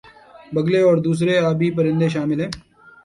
[0.51, 2.51] بگلے اور دوسرے آبی پرندے شامل ہیں